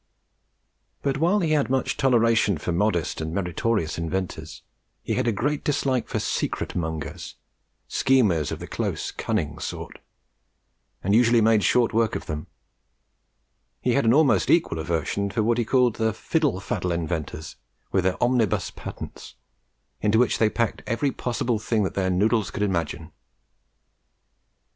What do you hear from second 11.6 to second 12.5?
short work of them.